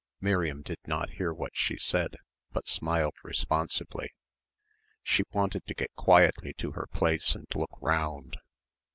Miriam 0.19 0.63
did 0.63 0.79
not 0.87 1.11
hear 1.11 1.31
what 1.31 1.51
she 1.55 1.77
said, 1.77 2.15
but 2.51 2.67
smiled 2.67 3.13
responsively. 3.21 4.09
She 5.03 5.21
wanted 5.31 5.63
to 5.67 5.75
get 5.75 5.93
quietly 5.95 6.53
to 6.55 6.71
her 6.71 6.87
place 6.91 7.35
and 7.35 7.45
look 7.53 7.77
round. 7.79 8.37